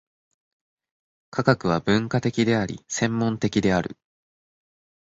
[1.29, 3.97] 科学は分科的であり、専門的である。